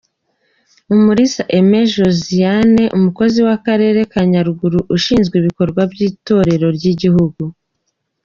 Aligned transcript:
Umulisa 0.95 1.41
Aimée 1.55 1.87
Josiane 1.95 2.83
umukozi 2.97 3.39
w’Akarere 3.47 3.99
ka 4.11 4.21
Nyaruguru 4.31 4.79
ushinzwe 4.95 5.35
ibikorwa 5.41 5.81
by’itorero 5.91 6.67
ry’Igihugu. 6.77 7.43